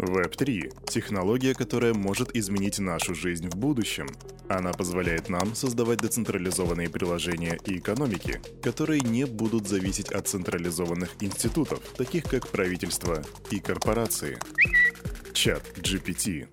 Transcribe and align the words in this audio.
Web3– 0.00 0.72
технология, 0.86 1.54
которая 1.54 1.94
может 1.94 2.34
изменить 2.34 2.78
нашу 2.78 3.14
жизнь 3.14 3.48
в 3.48 3.56
будущем. 3.56 4.06
Она 4.48 4.72
позволяет 4.72 5.28
нам 5.28 5.54
создавать 5.54 6.00
децентрализованные 6.00 6.88
приложения 6.88 7.58
и 7.66 7.78
экономики, 7.78 8.40
которые 8.62 9.00
не 9.00 9.24
будут 9.26 9.68
зависеть 9.68 10.10
от 10.10 10.26
централизованных 10.26 11.10
институтов, 11.20 11.80
таких 11.96 12.24
как 12.24 12.48
правительство 12.48 13.22
и 13.50 13.60
корпорации. 13.60 14.38
ChatGPT 15.32 16.48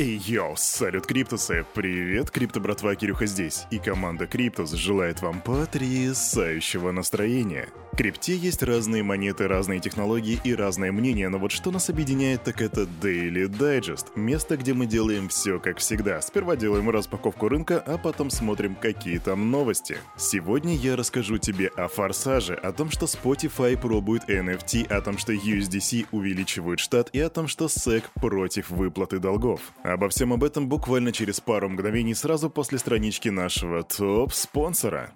Эй, 0.00 0.22
yo, 0.24 0.54
салют, 0.56 1.06
Криптусы! 1.06 1.66
Привет, 1.74 2.30
Крипто 2.30 2.60
братва 2.60 2.94
Кирюха 2.94 3.26
здесь, 3.26 3.66
и 3.72 3.80
команда 3.80 4.28
Криптус 4.28 4.70
желает 4.70 5.22
вам 5.22 5.40
потрясающего 5.40 6.92
настроения. 6.92 7.68
В 7.92 7.96
крипте 7.96 8.36
есть 8.36 8.62
разные 8.62 9.02
монеты, 9.02 9.48
разные 9.48 9.80
технологии 9.80 10.38
и 10.44 10.54
разное 10.54 10.92
мнение, 10.92 11.28
но 11.28 11.38
вот 11.38 11.50
что 11.50 11.72
нас 11.72 11.90
объединяет, 11.90 12.44
так 12.44 12.62
это 12.62 12.82
Daily 12.82 13.48
Digest, 13.48 14.12
место, 14.14 14.56
где 14.56 14.72
мы 14.72 14.86
делаем 14.86 15.28
все 15.28 15.58
как 15.58 15.78
всегда. 15.78 16.20
Сперва 16.20 16.54
делаем 16.54 16.88
распаковку 16.90 17.48
рынка, 17.48 17.82
а 17.84 17.98
потом 17.98 18.30
смотрим, 18.30 18.76
какие 18.76 19.18
там 19.18 19.50
новости. 19.50 19.96
Сегодня 20.16 20.76
я 20.76 20.94
расскажу 20.94 21.38
тебе 21.38 21.72
о 21.76 21.88
форсаже, 21.88 22.54
о 22.54 22.70
том, 22.70 22.88
что 22.88 23.06
Spotify 23.06 23.76
пробует 23.76 24.30
NFT, 24.30 24.86
о 24.86 25.00
том, 25.00 25.18
что 25.18 25.32
USDC 25.32 26.06
увеличивают 26.12 26.78
штат 26.78 27.10
и 27.12 27.18
о 27.18 27.30
том, 27.30 27.48
что 27.48 27.64
SEC 27.64 28.04
против 28.14 28.70
выплаты 28.70 29.18
долгов. 29.18 29.60
Обо 29.88 30.10
всем 30.10 30.34
об 30.34 30.44
этом 30.44 30.68
буквально 30.68 31.12
через 31.12 31.40
пару 31.40 31.70
мгновений 31.70 32.12
сразу 32.14 32.50
после 32.50 32.76
странички 32.76 33.30
нашего 33.30 33.82
топ-спонсора. 33.82 35.12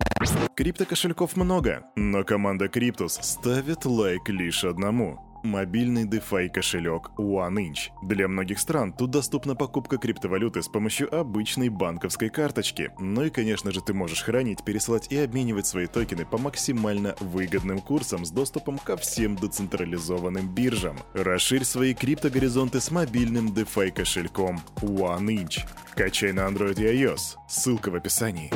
Крипто-кошельков 0.57 1.37
много, 1.37 1.83
но 1.95 2.25
команда 2.25 2.69
Криптус 2.69 3.19
ставит 3.21 3.85
лайк 3.85 4.31
лишь 4.31 4.65
одному– 4.65 5.21
Мобильный 5.43 6.05
DeFi 6.05 6.49
кошелек 6.51 7.11
OneInch. 7.19 7.91
Для 8.03 8.29
многих 8.29 8.61
стран 8.61 8.93
тут 8.93 9.11
доступна 9.11 9.57
покупка 9.57 9.99
криптовалюты 9.99 10.63
с 10.63 10.69
помощью 10.69 11.13
обычной 11.13 11.69
банковской 11.69 12.29
карточки. 12.29 12.93
Ну 13.01 13.25
и, 13.25 13.31
конечно 13.31 13.73
же, 13.73 13.81
ты 13.81 13.93
можешь 13.93 14.23
хранить, 14.23 14.65
пересылать 14.65 15.11
и 15.11 15.17
обменивать 15.17 15.67
свои 15.67 15.89
токены 15.89 16.25
по 16.25 16.39
максимально 16.39 17.17
выгодным 17.19 17.81
курсам 17.81 18.25
с 18.25 18.31
доступом 18.31 18.79
ко 18.79 18.97
всем 18.97 19.35
децентрализованным 19.35 20.49
биржам. 20.49 20.97
Расширь 21.13 21.65
свои 21.65 21.93
криптогоризонты 21.93 22.81
с 22.81 22.93
мобильным 22.93 23.49
DeFi 23.49 23.91
кошельком 23.91 24.61
OneInch. 24.77 25.67
Качай 25.97 26.33
на 26.33 26.43
Android 26.43 26.81
и 26.81 27.03
iOS. 27.03 27.37
Ссылка 27.49 27.91
в 27.91 27.97
описании. 27.97 28.53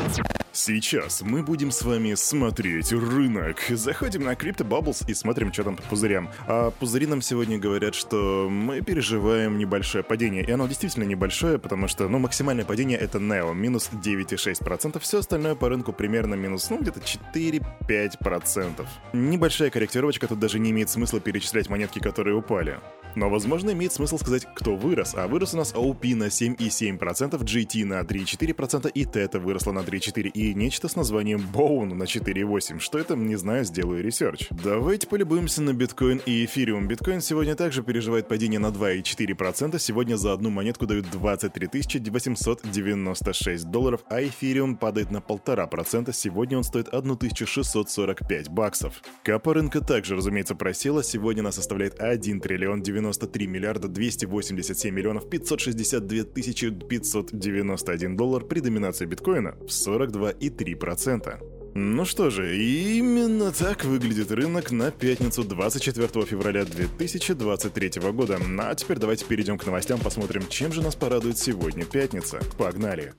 Сейчас 0.56 1.20
мы 1.20 1.42
будем 1.42 1.70
с 1.70 1.82
вами 1.82 2.14
смотреть 2.14 2.90
рынок. 2.90 3.58
Заходим 3.68 4.24
на 4.24 4.32
Crypto 4.32 4.66
Bubbles 4.66 5.04
и 5.06 5.12
смотрим, 5.12 5.52
что 5.52 5.64
там 5.64 5.76
по 5.76 5.82
пузырям. 5.82 6.30
А 6.46 6.70
пузыри 6.70 7.06
нам 7.06 7.20
сегодня 7.20 7.58
говорят, 7.58 7.94
что 7.94 8.48
мы 8.50 8.80
переживаем 8.80 9.58
небольшое 9.58 10.02
падение. 10.02 10.42
И 10.42 10.50
оно 10.50 10.66
действительно 10.66 11.04
небольшое, 11.04 11.58
потому 11.58 11.88
что, 11.88 12.08
ну, 12.08 12.18
максимальное 12.18 12.64
падение 12.64 12.96
это 12.96 13.18
Neo, 13.18 13.54
минус 13.54 13.90
9,6%. 13.92 14.98
Все 14.98 15.18
остальное 15.18 15.56
по 15.56 15.68
рынку 15.68 15.92
примерно 15.92 16.36
минус, 16.36 16.70
ну, 16.70 16.80
где-то 16.80 17.00
4-5%. 17.00 18.86
Небольшая 19.12 19.68
корректировочка, 19.68 20.26
тут 20.26 20.38
даже 20.38 20.58
не 20.58 20.70
имеет 20.70 20.88
смысла 20.88 21.20
перечислять 21.20 21.68
монетки, 21.68 21.98
которые 21.98 22.34
упали. 22.34 22.80
Но, 23.16 23.30
возможно, 23.30 23.70
имеет 23.70 23.94
смысл 23.94 24.18
сказать, 24.18 24.46
кто 24.54 24.76
вырос. 24.76 25.14
А 25.16 25.26
вырос 25.26 25.54
у 25.54 25.56
нас 25.56 25.72
OP 25.74 26.14
на 26.14 26.24
7,7%, 26.24 27.40
GT 27.40 27.86
на 27.86 28.00
3,4% 28.02 28.90
и 28.92 29.04
Theta 29.04 29.40
выросла 29.40 29.72
на 29.72 29.78
3,4% 29.78 30.28
и 30.28 30.52
нечто 30.52 30.86
с 30.88 30.96
названием 30.96 31.40
Bone 31.40 31.94
на 31.94 32.02
4,8%. 32.02 32.78
Что 32.78 32.98
это, 32.98 33.16
не 33.16 33.36
знаю, 33.36 33.64
сделаю 33.64 34.04
research. 34.04 34.48
Давайте 34.50 35.06
полюбуемся 35.06 35.62
на 35.62 35.72
биткоин 35.72 36.20
и 36.26 36.44
эфириум. 36.44 36.88
Биткоин 36.88 37.22
сегодня 37.22 37.54
также 37.56 37.82
переживает 37.82 38.28
падение 38.28 38.60
на 38.60 38.66
2,4%. 38.66 39.78
Сегодня 39.78 40.16
за 40.16 40.34
одну 40.34 40.50
монетку 40.50 40.86
дают 40.86 41.10
23 41.10 41.68
896 42.10 43.64
долларов, 43.70 44.04
а 44.10 44.22
эфириум 44.22 44.76
падает 44.76 45.10
на 45.10 45.18
1,5%. 45.18 46.12
Сегодня 46.12 46.58
он 46.58 46.64
стоит 46.64 46.88
1645 46.88 48.50
баксов. 48.50 49.00
Капа 49.22 49.54
рынка 49.54 49.80
также, 49.80 50.16
разумеется, 50.16 50.54
просела. 50.54 51.02
Сегодня 51.02 51.40
она 51.40 51.52
составляет 51.52 51.98
1 51.98 52.40
триллион 52.42 52.82
90 52.82 53.05
93 53.06 53.46
миллиарда 53.46 53.88
287 53.88 54.94
миллионов 54.94 55.28
562 55.28 56.24
тысячи 56.24 56.70
591 56.70 58.16
доллар 58.16 58.44
при 58.44 58.60
доминации 58.60 59.06
биткоина 59.06 59.54
в 59.60 59.66
42,3%. 59.66 61.72
Ну 61.74 62.04
что 62.06 62.30
же, 62.30 62.56
именно 62.56 63.52
так 63.52 63.84
выглядит 63.84 64.30
рынок 64.30 64.72
на 64.72 64.90
пятницу 64.90 65.44
24 65.44 66.24
февраля 66.24 66.64
2023 66.64 68.00
года. 68.12 68.38
А 68.58 68.74
теперь 68.74 68.98
давайте 68.98 69.26
перейдем 69.26 69.58
к 69.58 69.66
новостям, 69.66 70.00
посмотрим, 70.00 70.48
чем 70.48 70.72
же 70.72 70.82
нас 70.82 70.94
порадует 70.94 71.38
сегодня 71.38 71.84
пятница. 71.84 72.40
Погнали! 72.56 73.12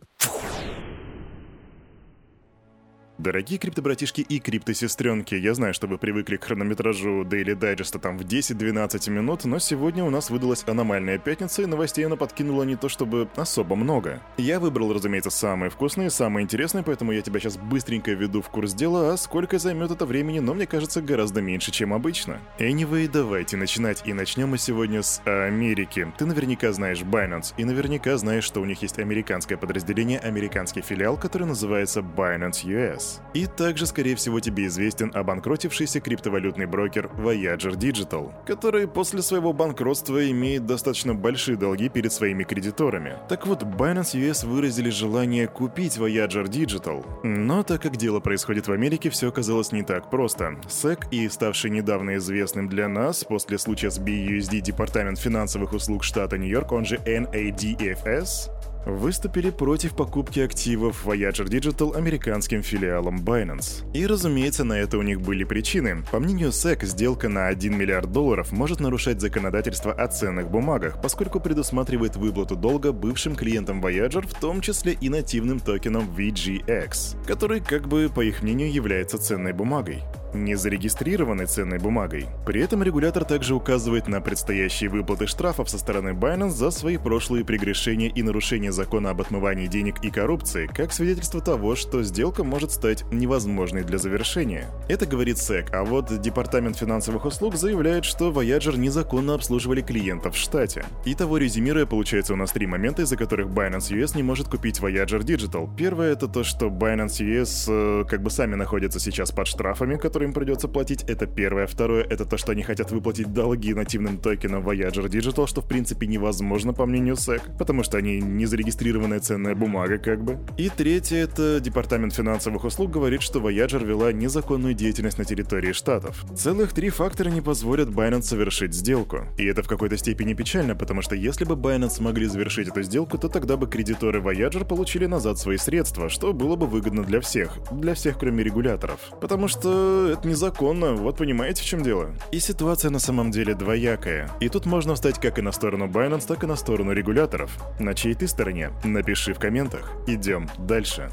Дорогие 3.18 3.58
криптобратишки 3.58 4.22
и 4.22 4.40
криптосестренки, 4.40 5.34
я 5.34 5.56
знаю, 5.56 5.74
что 5.74 5.88
вы 5.88 5.98
привыкли 5.98 6.38
к 6.38 6.44
хронометражу 6.44 7.24
Daily 7.24 7.58
Digest 7.58 7.98
там 7.98 8.16
в 8.16 8.22
10-12 8.22 9.10
минут, 9.10 9.44
но 9.46 9.58
сегодня 9.58 10.04
у 10.04 10.12
нас 10.12 10.30
выдалась 10.30 10.64
аномальная 10.68 11.18
пятница, 11.18 11.64
и 11.64 11.66
новостей 11.66 12.06
она 12.06 12.16
подкинула 12.16 12.62
не 12.62 12.76
то 12.76 12.90
чтобы 12.90 13.28
особо 13.36 13.76
много. 13.76 14.22
Я 14.38 14.60
выбрал, 14.60 14.94
разумеется, 14.94 15.32
самые 15.32 15.72
вкусные, 15.72 16.12
самые 16.12 16.44
интересные, 16.44 16.84
поэтому 16.84 17.12
я 17.12 17.24
тебя 17.24 17.40
сейчас 17.40 17.58
быстренько 17.58 18.12
веду 18.12 18.44
в 18.44 18.50
курс 18.50 18.76
дела, 18.76 19.12
а 19.14 19.18
сколько 19.18 19.58
займет 19.58 19.90
это 19.90 20.06
времени, 20.06 20.38
но 20.38 20.54
мне 20.54 20.68
кажется 20.68 21.02
гораздо 21.02 21.42
меньше, 21.42 21.72
чем 21.72 21.96
обычно. 21.96 22.40
Anyway, 22.60 23.10
давайте 23.12 23.58
начинать, 23.58 24.04
и 24.06 24.14
начнем 24.14 24.50
мы 24.50 24.60
сегодня 24.60 25.02
с 25.02 25.24
Америки. 25.26 26.14
Ты 26.20 26.28
наверняка 26.28 26.72
знаешь 26.72 27.02
Binance, 27.02 27.56
и 27.58 27.66
наверняка 27.66 28.16
знаешь, 28.18 28.44
что 28.44 28.62
у 28.62 28.66
них 28.66 28.84
есть 28.84 29.00
американское 29.00 29.58
подразделение, 29.58 30.20
американский 30.20 30.82
филиал, 30.82 31.18
который 31.18 31.48
называется 31.48 32.02
Binance 32.02 32.64
US. 32.66 33.07
И 33.34 33.46
также, 33.46 33.86
скорее 33.86 34.16
всего, 34.16 34.40
тебе 34.40 34.68
известен 34.68 35.12
обанкротившийся 35.14 36.00
криптовалютный 36.00 36.66
брокер 36.66 37.10
Voyager 37.18 37.76
Digital, 37.76 38.32
который 38.46 38.88
после 38.88 39.22
своего 39.22 39.54
банкротства 39.54 40.30
имеет 40.32 40.66
достаточно 40.66 41.14
большие 41.14 41.58
долги 41.58 41.90
перед 41.90 42.12
своими 42.12 42.44
кредиторами. 42.44 43.18
Так 43.30 43.48
вот, 43.48 43.64
Binance 43.64 44.16
US 44.16 44.46
выразили 44.46 44.90
желание 44.90 45.48
купить 45.48 45.98
Voyager 45.98 46.46
Digital. 46.46 47.06
Но 47.24 47.64
так 47.64 47.82
как 47.82 47.98
дело 47.98 48.20
происходит 48.20 48.68
в 48.68 48.72
Америке, 48.72 49.10
все 49.10 49.30
оказалось 49.30 49.72
не 49.72 49.84
так 49.84 50.10
просто. 50.10 50.58
SEC 50.68 51.08
и 51.12 51.30
ставший 51.30 51.70
недавно 51.70 52.18
известным 52.18 52.70
для 52.70 52.88
нас 52.88 53.24
после 53.24 53.58
случая 53.58 53.92
с 53.92 54.00
BUSD 54.00 54.62
Департамент 54.62 55.20
финансовых 55.20 55.74
услуг 55.74 56.04
штата 56.04 56.38
Нью-Йорк, 56.38 56.72
он 56.72 56.86
же 56.86 56.98
NADFS, 56.98 58.50
выступили 58.92 59.50
против 59.50 59.96
покупки 59.96 60.40
активов 60.40 61.06
Voyager 61.06 61.46
Digital 61.46 61.96
американским 61.96 62.64
филиалом 62.64 63.18
Binance. 63.18 63.86
И 63.94 64.06
разумеется, 64.06 64.64
на 64.64 64.74
это 64.74 64.98
у 64.98 65.02
них 65.02 65.22
были 65.22 65.44
причины. 65.44 66.04
По 66.12 66.20
мнению 66.20 66.50
SEC, 66.50 66.86
сделка 66.86 67.30
на 67.30 67.48
1 67.48 67.78
миллиард 67.78 68.12
долларов 68.12 68.52
может 68.52 68.80
нарушать 68.80 69.22
законодательство 69.22 69.92
о 69.92 70.08
ценных 70.08 70.50
бумагах, 70.50 71.02
поскольку 71.02 71.40
предусматривает 71.40 72.16
выплату 72.16 72.56
долга 72.56 72.92
бывшим 72.92 73.36
клиентам 73.36 73.84
Voyager, 73.84 74.28
в 74.28 74.34
том 74.40 74.62
числе 74.62 74.94
и 75.00 75.10
нативным 75.10 75.60
токеном 75.60 76.10
VGX, 76.16 77.26
который, 77.26 77.60
как 77.60 77.88
бы, 77.88 78.10
по 78.14 78.22
их 78.22 78.42
мнению, 78.42 78.72
является 78.72 79.18
ценной 79.18 79.54
бумагой 79.54 80.04
не 80.34 80.56
зарегистрированной 80.56 81.46
ценной 81.46 81.80
бумагой. 81.80 82.28
При 82.46 82.62
этом 82.62 82.84
регулятор 82.84 83.26
также 83.26 83.56
указывает 83.56 84.08
на 84.08 84.22
предстоящие 84.22 84.90
выплаты 84.90 85.28
штрафов 85.28 85.70
со 85.70 85.78
стороны 85.78 86.10
Binance 86.10 86.50
за 86.50 86.72
свои 86.72 86.98
прошлые 86.98 87.46
прегрешения 87.46 88.10
и 88.10 88.24
нарушения 88.24 88.72
закона 88.72 89.12
об 89.12 89.22
отмывании 89.22 89.68
денег 89.68 90.04
и 90.04 90.10
коррупции, 90.10 90.68
как 90.68 90.92
свидетельство 90.92 91.42
того, 91.42 91.76
что 91.76 92.04
сделка 92.04 92.44
может 92.44 92.72
стать 92.72 93.04
невозможной 93.12 93.84
для 93.84 93.98
завершения. 93.98 94.68
Это 94.88 95.06
говорит 95.06 95.38
SEC, 95.38 95.70
а 95.74 95.84
вот 95.84 96.22
Департамент 96.22 96.78
финансовых 96.78 97.26
услуг 97.26 97.56
заявляет, 97.56 98.06
что 98.06 98.32
Voyager 98.32 98.78
незаконно 98.78 99.34
обслуживали 99.34 99.82
клиентов 99.82 100.36
в 100.36 100.38
штате. 100.38 100.86
Итого 101.06 101.38
резюмируя, 101.38 101.86
получается 101.86 102.34
у 102.34 102.36
нас 102.36 102.52
три 102.52 102.68
момента, 102.68 103.04
из-за 103.04 103.18
которых 103.18 103.48
Binance 103.48 103.92
US 103.92 104.16
не 104.16 104.24
может 104.24 104.48
купить 104.48 104.80
Voyager 104.80 105.20
Digital. 105.20 105.70
Первое 105.76 106.14
это 106.14 106.28
то, 106.28 106.44
что 106.44 106.68
Binance 106.68 107.20
US 107.22 107.66
э, 107.68 108.06
как 108.06 108.22
бы 108.22 108.30
сами 108.30 108.56
находятся 108.56 109.00
сейчас 109.00 109.32
под 109.32 109.48
штрафами, 109.48 109.96
которые 109.98 110.17
которые 110.18 110.30
им 110.30 110.34
придется 110.34 110.68
платить, 110.68 111.04
это 111.04 111.28
первое. 111.28 111.68
Второе, 111.68 112.04
это 112.04 112.26
то, 112.26 112.38
что 112.38 112.52
они 112.52 112.64
хотят 112.64 112.92
выплатить 112.92 113.34
долги 113.34 113.76
нативным 113.76 114.18
токенам 114.18 114.68
Voyager 114.68 115.08
Digital, 115.08 115.46
что 115.46 115.62
в 115.62 115.68
принципе 115.68 116.08
невозможно 116.08 116.74
по 116.74 116.88
мнению 116.88 117.14
SEC, 117.14 117.56
потому 117.60 117.84
что 117.84 118.00
они 118.00 118.20
не 118.20 118.48
зарегистрированная 118.48 119.20
ценная 119.20 119.54
бумага 119.54 120.00
как 120.00 120.24
бы. 120.24 120.40
И 120.58 120.70
третье, 120.70 121.18
это 121.18 121.60
Департамент 121.60 122.16
финансовых 122.16 122.64
услуг 122.64 122.90
говорит, 122.90 123.22
что 123.22 123.38
Voyager 123.38 123.86
вела 123.86 124.12
незаконную 124.12 124.74
деятельность 124.74 125.20
на 125.20 125.26
территории 125.26 125.72
штатов. 125.72 126.26
Целых 126.36 126.74
три 126.74 126.90
фактора 126.90 127.30
не 127.30 127.42
позволят 127.42 127.90
Binance 127.90 128.24
совершить 128.24 128.74
сделку. 128.74 129.20
И 129.38 129.46
это 129.46 129.62
в 129.62 129.68
какой-то 129.68 129.98
степени 129.98 130.34
печально, 130.34 130.76
потому 130.76 131.04
что 131.04 131.14
если 131.14 131.46
бы 131.46 131.54
Binance 131.54 131.92
смогли 131.92 132.26
завершить 132.26 132.70
эту 132.70 132.82
сделку, 132.82 133.20
то 133.20 133.30
тогда 133.30 133.56
бы 133.56 133.68
кредиторы 133.68 134.20
Voyager 134.20 134.66
получили 134.66 135.06
назад 135.06 135.38
свои 135.38 135.58
средства, 135.58 136.10
что 136.10 136.34
было 136.34 136.56
бы 136.56 136.66
выгодно 136.66 137.04
для 137.04 137.22
всех. 137.22 137.60
Для 137.72 137.94
всех, 137.94 138.18
кроме 138.18 138.44
регуляторов. 138.44 139.00
Потому 139.22 139.48
что 139.48 140.07
это 140.10 140.28
незаконно, 140.28 140.94
вот 140.94 141.18
понимаете, 141.18 141.64
в 141.64 141.66
чем 141.66 141.84
дело. 141.84 142.10
И 142.32 142.40
ситуация 142.40 142.92
на 142.92 143.00
самом 143.00 143.32
деле 143.32 143.54
двоякая. 143.54 144.30
И 144.40 144.50
тут 144.50 144.66
можно 144.66 144.96
встать 144.96 145.20
как 145.20 145.40
и 145.40 145.42
на 145.42 145.52
сторону 145.52 145.88
Binance, 145.88 146.28
так 146.28 146.44
и 146.44 146.48
на 146.48 146.56
сторону 146.56 146.92
регуляторов. 146.92 147.52
На 147.80 147.94
чьей 147.94 148.16
ты 148.16 148.28
стороне? 148.28 148.72
Напиши 148.84 149.34
в 149.34 149.40
комментах. 149.40 149.94
Идем 150.08 150.50
дальше. 150.58 151.10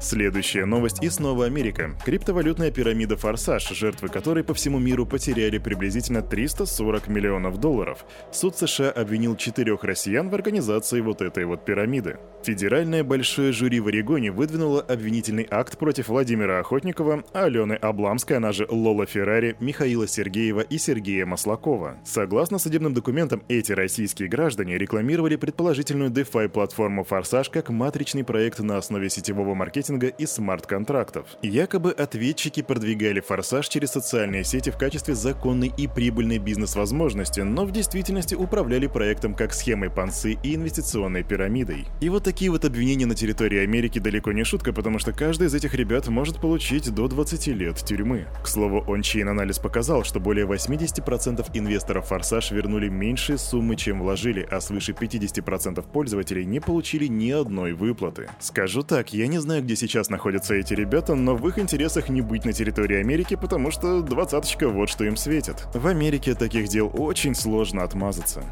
Следующая 0.00 0.64
новость 0.64 1.02
и 1.02 1.08
снова 1.10 1.46
Америка. 1.46 1.90
Криптовалютная 2.04 2.70
пирамида 2.70 3.16
«Форсаж», 3.16 3.68
жертвы 3.70 4.08
которой 4.08 4.44
по 4.44 4.54
всему 4.54 4.78
миру 4.78 5.04
потеряли 5.04 5.58
приблизительно 5.58 6.22
340 6.22 7.08
миллионов 7.08 7.58
долларов. 7.58 8.04
Суд 8.30 8.56
США 8.56 8.90
обвинил 8.90 9.34
четырех 9.34 9.82
россиян 9.82 10.30
в 10.30 10.34
организации 10.36 11.00
вот 11.00 11.20
этой 11.20 11.46
вот 11.46 11.64
пирамиды. 11.64 12.18
Федеральное 12.44 13.02
большое 13.02 13.50
жюри 13.50 13.80
в 13.80 13.88
Орегоне 13.88 14.30
выдвинуло 14.30 14.80
обвинительный 14.80 15.48
акт 15.50 15.76
против 15.76 16.08
Владимира 16.08 16.60
Охотникова, 16.60 17.24
Алены 17.32 17.72
Обламской, 17.72 18.36
она 18.36 18.52
же 18.52 18.68
Лола 18.70 19.04
Феррари, 19.04 19.56
Михаила 19.58 20.06
Сергеева 20.06 20.60
и 20.60 20.78
Сергея 20.78 21.26
Маслакова. 21.26 21.98
Согласно 22.04 22.58
судебным 22.58 22.94
документам, 22.94 23.42
эти 23.48 23.72
российские 23.72 24.28
граждане 24.28 24.78
рекламировали 24.78 25.34
предположительную 25.34 26.10
DeFi-платформу 26.10 27.02
«Форсаж» 27.02 27.50
как 27.50 27.70
матричный 27.70 28.22
проект 28.22 28.60
на 28.60 28.76
основе 28.76 29.10
сетевого 29.10 29.54
маркетинга 29.54 29.87
маркетинга 29.88 30.08
и 30.08 30.26
смарт-контрактов. 30.26 31.26
Якобы 31.42 31.92
ответчики 31.92 32.62
продвигали 32.62 33.20
форсаж 33.20 33.68
через 33.68 33.90
социальные 33.90 34.44
сети 34.44 34.70
в 34.70 34.76
качестве 34.76 35.14
законной 35.14 35.72
и 35.76 35.86
прибыльной 35.86 36.38
бизнес-возможности, 36.38 37.40
но 37.40 37.64
в 37.64 37.72
действительности 37.72 38.34
управляли 38.34 38.86
проектом 38.86 39.34
как 39.34 39.54
схемой 39.54 39.90
пансы 39.90 40.36
и 40.42 40.54
инвестиционной 40.54 41.22
пирамидой. 41.22 41.86
И 42.00 42.08
вот 42.08 42.24
такие 42.24 42.50
вот 42.50 42.64
обвинения 42.64 43.06
на 43.06 43.14
территории 43.14 43.60
Америки 43.60 43.98
далеко 43.98 44.32
не 44.32 44.44
шутка, 44.44 44.72
потому 44.72 44.98
что 44.98 45.12
каждый 45.12 45.46
из 45.46 45.54
этих 45.54 45.74
ребят 45.74 46.08
может 46.08 46.40
получить 46.40 46.92
до 46.94 47.08
20 47.08 47.46
лет 47.48 47.76
тюрьмы. 47.76 48.26
К 48.42 48.46
слову, 48.46 48.84
ончейн-анализ 48.86 49.58
показал, 49.58 50.04
что 50.04 50.20
более 50.20 50.46
80% 50.46 51.46
инвесторов 51.54 52.08
форсаж 52.08 52.50
вернули 52.50 52.88
меньшие 52.88 53.38
суммы, 53.38 53.76
чем 53.76 54.00
вложили, 54.00 54.46
а 54.50 54.60
свыше 54.60 54.92
50% 54.92 55.84
пользователей 55.92 56.44
не 56.44 56.60
получили 56.60 57.06
ни 57.06 57.30
одной 57.30 57.72
выплаты. 57.72 58.28
Скажу 58.40 58.82
так, 58.82 59.12
я 59.12 59.26
не 59.26 59.38
знаю, 59.38 59.62
где 59.62 59.76
сейчас 59.78 60.10
находятся 60.10 60.54
эти 60.54 60.74
ребята, 60.74 61.14
но 61.14 61.36
в 61.36 61.48
их 61.48 61.58
интересах 61.58 62.08
не 62.08 62.20
быть 62.20 62.44
на 62.44 62.52
территории 62.52 62.98
Америки, 62.98 63.36
потому 63.36 63.70
что 63.70 64.02
двадцаточка 64.02 64.68
вот 64.68 64.88
что 64.88 65.04
им 65.04 65.16
светит. 65.16 65.66
В 65.74 65.86
Америке 65.86 66.34
таких 66.34 66.68
дел 66.68 66.90
очень 66.92 67.34
сложно 67.34 67.82
отмазаться. 67.82 68.42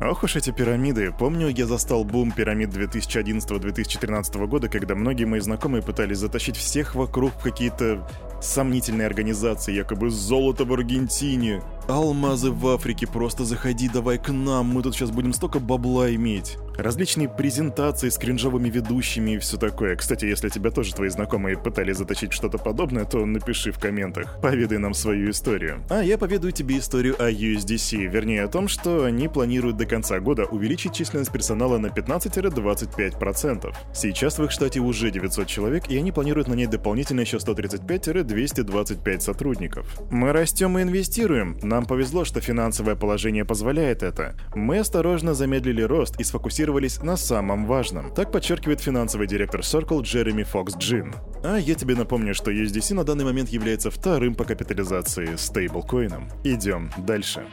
Ох 0.00 0.22
уж 0.24 0.36
эти 0.36 0.50
пирамиды. 0.50 1.12
Помню, 1.18 1.48
я 1.48 1.66
застал 1.66 2.04
бум 2.04 2.30
пирамид 2.30 2.68
2011-2013 2.70 4.46
года, 4.46 4.68
когда 4.68 4.94
многие 4.94 5.24
мои 5.24 5.40
знакомые 5.40 5.82
пытались 5.82 6.18
затащить 6.18 6.56
всех 6.56 6.94
вокруг 6.94 7.32
в 7.32 7.42
какие-то 7.42 8.06
сомнительные 8.42 9.06
организации, 9.06 9.72
якобы 9.72 10.10
золото 10.10 10.64
в 10.66 10.72
Аргентине, 10.72 11.62
алмазы 11.88 12.50
в 12.50 12.66
Африке, 12.68 13.06
просто 13.06 13.44
заходи 13.44 13.88
давай 13.88 14.18
к 14.18 14.30
нам, 14.30 14.66
мы 14.66 14.82
тут 14.82 14.94
сейчас 14.94 15.10
будем 15.10 15.32
столько 15.32 15.60
бабла 15.60 16.14
иметь 16.14 16.58
различные 16.78 17.28
презентации 17.28 18.08
с 18.08 18.18
кринжовыми 18.18 18.68
ведущими 18.68 19.32
и 19.32 19.38
все 19.38 19.56
такое. 19.56 19.96
Кстати, 19.96 20.24
если 20.24 20.48
тебя 20.48 20.70
тоже 20.70 20.94
твои 20.94 21.08
знакомые 21.08 21.56
пытались 21.56 21.96
заточить 21.96 22.32
что-то 22.32 22.58
подобное, 22.58 23.04
то 23.04 23.24
напиши 23.24 23.72
в 23.72 23.78
комментах. 23.78 24.40
Поведай 24.40 24.78
нам 24.78 24.94
свою 24.94 25.30
историю. 25.30 25.84
А 25.88 26.02
я 26.02 26.18
поведаю 26.18 26.52
тебе 26.52 26.78
историю 26.78 27.16
о 27.18 27.30
USDC, 27.30 28.06
вернее 28.06 28.44
о 28.44 28.48
том, 28.48 28.68
что 28.68 29.04
они 29.04 29.28
планируют 29.28 29.76
до 29.76 29.86
конца 29.86 30.20
года 30.20 30.44
увеличить 30.44 30.94
численность 30.94 31.32
персонала 31.32 31.78
на 31.78 31.86
15-25%. 31.86 33.74
Сейчас 33.94 34.38
в 34.38 34.44
их 34.44 34.50
штате 34.50 34.80
уже 34.80 35.10
900 35.10 35.46
человек, 35.46 35.88
и 35.88 35.96
они 35.96 36.12
планируют 36.12 36.48
нанять 36.48 36.70
дополнительно 36.70 37.20
еще 37.20 37.38
135-225 37.38 39.20
сотрудников. 39.20 40.00
Мы 40.10 40.32
растем 40.32 40.78
и 40.78 40.82
инвестируем. 40.82 41.58
Нам 41.62 41.86
повезло, 41.86 42.24
что 42.24 42.40
финансовое 42.40 42.96
положение 42.96 43.44
позволяет 43.44 44.02
это. 44.02 44.34
Мы 44.54 44.78
осторожно 44.78 45.34
замедлили 45.34 45.82
рост 45.82 46.20
и 46.20 46.24
сфокусировались 46.24 46.65
сфокусировались 46.66 47.02
на 47.02 47.16
самом 47.16 47.66
важном. 47.66 48.12
Так 48.12 48.32
подчеркивает 48.32 48.80
финансовый 48.80 49.26
директор 49.26 49.60
Circle 49.60 50.02
Джереми 50.02 50.42
Фокс 50.42 50.76
Джин. 50.76 51.14
А 51.44 51.58
я 51.58 51.74
тебе 51.74 51.94
напомню, 51.94 52.34
что 52.34 52.50
USDC 52.50 52.94
на 52.94 53.04
данный 53.04 53.24
момент 53.24 53.50
является 53.50 53.90
вторым 53.90 54.34
по 54.34 54.44
капитализации 54.44 55.36
стейблкоином. 55.36 56.28
Идем 56.44 56.90
дальше. 56.98 57.44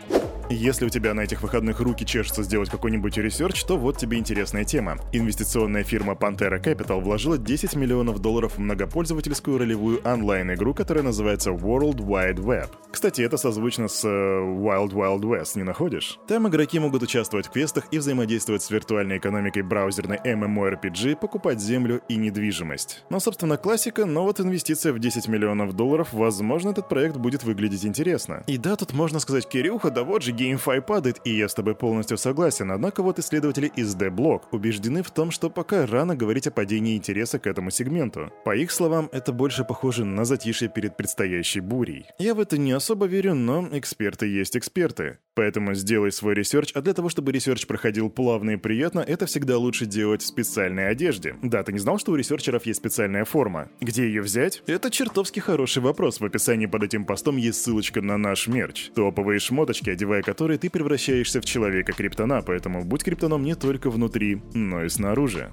Если 0.54 0.86
у 0.86 0.90
тебя 0.90 1.16
на 1.16 1.22
этих 1.22 1.42
выходных 1.42 1.80
руки 1.80 2.06
чешутся 2.06 2.44
сделать 2.44 2.70
какой-нибудь 2.70 3.18
research, 3.18 3.64
то 3.64 3.76
вот 3.76 3.98
тебе 3.98 4.20
интересная 4.20 4.64
тема. 4.64 4.98
Инвестиционная 5.12 5.84
фирма 5.84 6.14
Pantera 6.14 6.64
Capital 6.64 7.02
вложила 7.02 7.40
10 7.40 7.76
миллионов 7.76 8.20
долларов 8.20 8.54
в 8.56 8.60
многопользовательскую 8.60 9.58
ролевую 9.58 10.02
онлайн-игру, 10.08 10.76
которая 10.76 11.04
называется 11.04 11.50
World 11.50 11.98
Wide 11.98 12.38
Web. 12.38 12.70
Кстати, 12.92 13.24
это 13.24 13.38
созвучно 13.38 13.88
с 13.88 14.06
э, 14.06 14.08
Wild 14.08 14.92
Wild 14.92 15.22
West, 15.22 15.54
не 15.56 15.64
находишь? 15.64 16.20
Там 16.28 16.48
игроки 16.48 16.78
могут 16.78 17.02
участвовать 17.02 17.48
в 17.48 17.50
квестах 17.50 17.86
и 17.90 17.98
взаимодействовать 17.98 18.62
с 18.62 18.70
виртуальной 18.70 19.18
экономикой 19.18 19.64
браузерной 19.64 20.18
MMORPG, 20.24 21.16
покупать 21.16 21.60
землю 21.60 22.02
и 22.08 22.16
недвижимость. 22.16 23.04
Ну, 23.10 23.20
собственно, 23.20 23.58
классика, 23.58 24.06
но 24.06 24.26
вот 24.26 24.40
инвестиция 24.40 24.94
в 24.94 25.00
10 25.00 25.28
миллионов 25.28 25.74
долларов, 25.74 26.10
возможно, 26.14 26.70
этот 26.70 26.88
проект 26.88 27.18
будет 27.18 27.44
выглядеть 27.44 27.84
интересно. 27.84 28.44
И 28.46 28.60
да, 28.60 28.76
тут 28.76 28.94
можно 28.94 29.20
сказать, 29.20 29.50
Кирюха, 29.50 29.90
да 29.90 30.04
вот 30.04 30.22
же 30.22 30.32
GameFi 30.44 30.82
падает, 30.82 31.22
и 31.24 31.36
я 31.36 31.48
с 31.48 31.54
тобой 31.54 31.76
полностью 31.76 32.18
согласен, 32.18 32.72
однако 32.72 33.02
вот 33.04 33.20
исследователи 33.20 33.72
из 33.76 33.96
The 33.96 34.14
Block 34.14 34.44
убеждены 34.52 35.04
в 35.04 35.12
том, 35.12 35.32
что 35.32 35.50
пока 35.50 35.86
рано 35.86 36.16
говорить 36.16 36.48
о 36.48 36.52
падении 36.52 36.98
интереса 36.98 37.40
к 37.40 37.48
этому 37.48 37.72
сегменту. 37.72 38.32
По 38.46 38.56
их 38.56 38.72
словам, 38.72 39.10
это 39.12 39.32
больше 39.32 39.64
похоже 39.64 40.06
на 40.06 40.26
затишье 40.26 40.70
перед 40.70 40.98
предстоящей 40.98 41.62
бурей. 41.62 42.06
Я 42.20 42.36
в 42.36 42.40
это 42.40 42.58
не 42.58 42.72
особо 42.72 43.06
верю, 43.06 43.36
но 43.36 43.68
эксперты 43.72 44.28
есть 44.28 44.58
эксперты. 44.58 45.20
Поэтому 45.36 45.74
сделай 45.74 46.12
свой 46.12 46.36
research, 46.36 46.72
а 46.76 46.82
для 46.82 46.94
того, 46.94 47.10
чтобы 47.10 47.32
research 47.32 47.66
проходил 47.66 48.10
плавно 48.10 48.52
и 48.52 48.58
приятно, 48.58 49.00
это 49.00 49.26
всегда 49.26 49.58
лучше 49.58 49.86
делать 49.86 50.22
в 50.22 50.28
специальной 50.28 50.90
одежде. 50.90 51.36
Да, 51.42 51.64
ты 51.64 51.74
не 51.74 51.80
знал, 51.80 51.98
что 51.98 52.12
у 52.12 52.16
ресерчеров 52.16 52.66
есть 52.66 52.80
специальная 52.80 53.26
форма? 53.26 53.70
Где 53.82 54.06
ее 54.06 54.22
взять? 54.22 54.62
Это 54.68 54.92
чертовски 54.92 55.40
хороший 55.40 55.82
вопрос. 55.82 56.20
В 56.20 56.26
описании 56.26 56.68
под 56.68 56.84
этим 56.84 57.06
постом 57.06 57.38
есть 57.38 57.62
ссылочка 57.62 58.02
на 58.02 58.18
наш 58.18 58.48
мерч. 58.48 58.92
Топовые 58.96 59.40
шмоточки, 59.40 59.90
одевая 59.90 60.22
которые 60.24 60.58
ты 60.58 60.70
превращаешься 60.70 61.42
в 61.42 61.46
человека 61.46 61.94
криптона, 61.94 62.42
поэтому 62.42 62.84
будь 62.84 63.04
криптоном 63.04 63.44
не 63.44 63.56
только 63.56 63.90
внутри, 63.90 64.42
но 64.54 64.84
и 64.84 64.90
снаружи. 64.90 65.52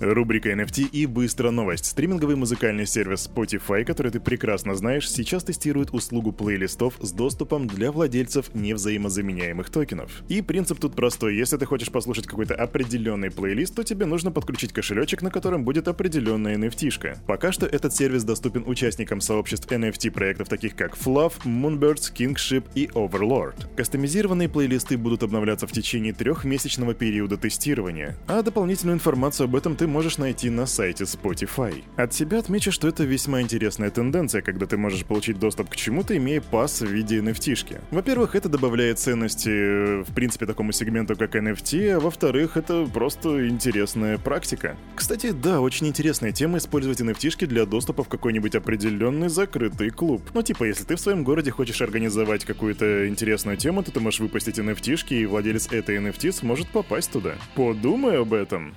Рубрика 0.00 0.50
NFT 0.50 0.88
и 0.92 1.04
быстро 1.04 1.50
новость. 1.50 1.84
Стриминговый 1.84 2.34
музыкальный 2.34 2.86
сервис 2.86 3.28
Spotify, 3.28 3.84
который 3.84 4.10
ты 4.10 4.18
прекрасно 4.18 4.74
знаешь, 4.74 5.10
сейчас 5.10 5.44
тестирует 5.44 5.92
услугу 5.92 6.32
плейлистов 6.32 6.94
с 7.00 7.12
доступом 7.12 7.66
для 7.66 7.92
владельцев 7.92 8.54
невзаимозаменяемых 8.54 9.68
токенов. 9.68 10.22
И 10.28 10.40
принцип 10.40 10.80
тут 10.80 10.96
простой. 10.96 11.36
Если 11.36 11.58
ты 11.58 11.66
хочешь 11.66 11.90
послушать 11.90 12.26
какой-то 12.26 12.54
определенный 12.54 13.30
плейлист, 13.30 13.74
то 13.74 13.82
тебе 13.82 14.06
нужно 14.06 14.32
подключить 14.32 14.72
кошелечек, 14.72 15.20
на 15.20 15.30
котором 15.30 15.64
будет 15.64 15.86
определенная 15.86 16.56
NFT-шка. 16.56 17.18
Пока 17.26 17.52
что 17.52 17.66
этот 17.66 17.94
сервис 17.94 18.24
доступен 18.24 18.64
участникам 18.66 19.20
сообществ 19.20 19.70
NFT 19.70 20.12
проектов 20.12 20.48
таких 20.48 20.76
как 20.76 20.96
Fluff, 20.96 21.44
Moonbirds, 21.44 22.10
Kingship 22.16 22.64
и 22.74 22.86
Overlord. 22.86 23.74
Кастомизированные 23.76 24.48
плейлисты 24.48 24.96
будут 24.96 25.22
обновляться 25.24 25.66
в 25.66 25.72
течение 25.72 26.14
трехмесячного 26.14 26.94
периода 26.94 27.36
тестирования, 27.36 28.16
а 28.26 28.42
дополнительную 28.42 28.94
информацию 28.94 29.44
об 29.44 29.56
этом 29.56 29.76
ты 29.76 29.89
можешь 29.90 30.16
найти 30.16 30.48
на 30.48 30.64
сайте 30.66 31.04
Spotify. 31.04 31.84
От 31.96 32.14
себя 32.14 32.38
отмечу, 32.38 32.72
что 32.72 32.88
это 32.88 33.04
весьма 33.04 33.42
интересная 33.42 33.90
тенденция, 33.90 34.40
когда 34.40 34.64
ты 34.66 34.78
можешь 34.78 35.04
получить 35.04 35.38
доступ 35.38 35.68
к 35.68 35.76
чему-то, 35.76 36.16
имея 36.16 36.40
пас 36.40 36.80
в 36.80 36.86
виде 36.86 37.18
NFT. 37.18 37.80
Во-первых, 37.90 38.34
это 38.34 38.48
добавляет 38.48 38.98
ценности, 38.98 39.50
э, 39.50 40.04
в 40.04 40.14
принципе, 40.14 40.46
такому 40.46 40.72
сегменту, 40.72 41.16
как 41.16 41.34
NFT, 41.34 41.96
а 41.96 42.00
во-вторых, 42.00 42.56
это 42.56 42.86
просто 42.86 43.48
интересная 43.48 44.16
практика. 44.16 44.76
Кстати, 44.94 45.32
да, 45.32 45.60
очень 45.60 45.88
интересная 45.88 46.32
тема 46.32 46.58
использовать 46.58 47.00
NFT 47.00 47.46
для 47.46 47.66
доступа 47.66 48.04
в 48.04 48.08
какой-нибудь 48.08 48.54
определенный 48.54 49.28
закрытый 49.28 49.90
клуб. 49.90 50.22
Ну, 50.32 50.42
типа, 50.42 50.64
если 50.64 50.84
ты 50.84 50.96
в 50.96 51.00
своем 51.00 51.24
городе 51.24 51.50
хочешь 51.50 51.82
организовать 51.82 52.44
какую-то 52.44 53.08
интересную 53.08 53.56
тему, 53.56 53.82
то 53.82 53.90
ты 53.90 54.00
можешь 54.00 54.20
выпустить 54.20 54.58
NFT, 54.58 54.98
и 55.10 55.26
владелец 55.26 55.68
этой 55.72 55.96
NFT 55.96 56.32
сможет 56.32 56.68
попасть 56.68 57.10
туда. 57.10 57.34
Подумай 57.54 58.20
об 58.20 58.32
этом. 58.32 58.74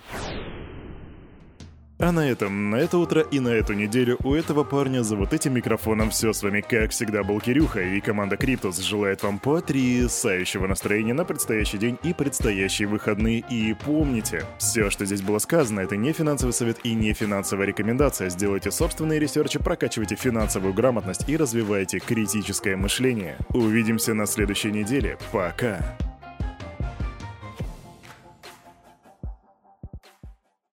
А 1.99 2.11
на 2.11 2.27
этом, 2.27 2.69
на 2.69 2.77
это 2.77 2.97
утро 2.97 3.21
и 3.21 3.39
на 3.39 3.49
эту 3.49 3.73
неделю 3.73 4.17
у 4.23 4.33
этого 4.33 4.63
парня 4.63 5.03
за 5.03 5.15
вот 5.15 5.33
этим 5.33 5.53
микрофоном 5.53 6.09
все 6.09 6.33
с 6.33 6.41
вами, 6.41 6.61
как 6.61 6.91
всегда, 6.91 7.23
был 7.23 7.39
Кирюха, 7.39 7.81
и 7.81 8.01
команда 8.01 8.35
Криптус 8.35 8.79
желает 8.79 9.23
вам 9.23 9.39
потрясающего 9.39 10.67
настроения 10.67 11.13
на 11.13 11.23
предстоящий 11.23 11.77
день 11.77 11.97
и 12.03 12.13
предстоящие 12.13 12.87
выходные. 12.87 13.43
И 13.49 13.75
помните, 13.85 14.43
все, 14.57 14.89
что 14.89 15.05
здесь 15.05 15.21
было 15.21 15.37
сказано, 15.37 15.81
это 15.81 15.95
не 15.95 16.13
финансовый 16.13 16.51
совет 16.51 16.79
и 16.83 16.93
не 16.93 17.13
финансовая 17.13 17.67
рекомендация. 17.67 18.29
Сделайте 18.29 18.71
собственные 18.71 19.19
ресерчи, 19.19 19.59
прокачивайте 19.59 20.15
финансовую 20.15 20.73
грамотность 20.73 21.29
и 21.29 21.37
развивайте 21.37 21.99
критическое 21.99 22.75
мышление. 22.75 23.37
Увидимся 23.49 24.13
на 24.13 24.25
следующей 24.25 24.71
неделе. 24.71 25.17
Пока! 25.31 25.79